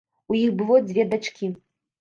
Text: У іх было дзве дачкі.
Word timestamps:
У 0.35 0.37
іх 0.45 0.55
было 0.61 0.79
дзве 0.87 1.07
дачкі. 1.15 1.55